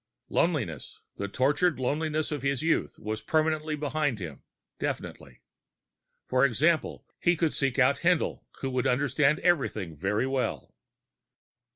[0.29, 4.41] Loneliness, the tortured loneliness of his youth, was permanently behind him,
[4.79, 5.41] definitely.
[6.27, 10.73] For example, he could seek out Haendl, who would understand everything very well.